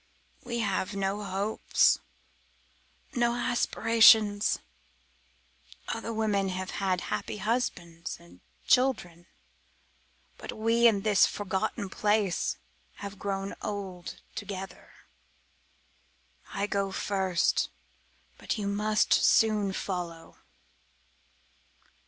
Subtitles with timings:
[0.43, 1.99] We have no hopes,
[3.13, 4.57] no aspirations;
[5.89, 9.27] other women have had happy husbands and children,
[10.39, 12.55] but we in this forgotten place
[12.95, 14.91] have grown old together.
[16.51, 17.69] I go first,
[18.39, 20.37] but you must soon follow."